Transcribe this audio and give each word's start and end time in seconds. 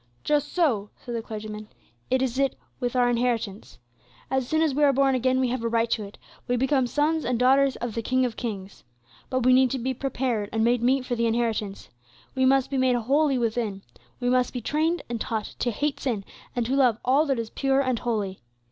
"Just 0.23 0.51
so," 0.51 0.89
said 0.97 1.13
the 1.13 1.21
clergyman, 1.21 1.67
"is 2.09 2.39
it 2.39 2.57
with 2.79 2.95
our 2.95 3.07
inheritance. 3.07 3.77
As 4.31 4.47
soon 4.47 4.63
as 4.63 4.73
we 4.73 4.83
are 4.83 4.91
born 4.91 5.13
again 5.13 5.39
we 5.39 5.49
have 5.49 5.61
a 5.63 5.67
right 5.69 5.91
to 5.91 6.03
it, 6.03 6.17
we 6.47 6.55
become 6.57 6.87
sons 6.87 7.23
and 7.23 7.37
daughters 7.37 7.75
of 7.75 7.93
the 7.93 8.01
King 8.01 8.25
of 8.25 8.35
Kings. 8.35 8.83
But 9.29 9.45
we 9.45 9.53
need 9.53 9.69
to 9.69 9.77
be 9.77 9.93
prepared 9.93 10.49
and 10.51 10.63
made 10.63 10.81
meet 10.81 11.05
for 11.05 11.13
the 11.15 11.27
inheritance. 11.27 11.89
We 12.33 12.45
must 12.45 12.71
be 12.71 12.79
made 12.79 12.95
holy 12.95 13.37
within; 13.37 13.83
we 14.19 14.27
must 14.31 14.53
be 14.53 14.59
trained 14.61 15.03
and 15.07 15.21
taught 15.21 15.53
to 15.59 15.69
hate 15.69 15.99
sin 15.99 16.25
and 16.55 16.65
to 16.65 16.75
love 16.75 16.97
all 17.05 17.27
that 17.27 17.37
is 17.37 17.51
pure 17.51 17.81
and 17.81 17.99
holy. 17.99 18.39